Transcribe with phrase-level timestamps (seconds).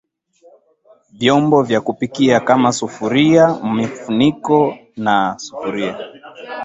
[1.19, 5.97] vyombo vya kupika kama Sufuria mfuniko wa sufuria